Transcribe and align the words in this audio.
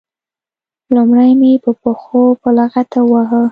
لومړی 0.95 1.31
مې 1.39 1.51
په 1.63 1.71
پښو 1.81 2.23
په 2.41 2.49
لغته 2.57 2.99
وواهه. 3.03 3.41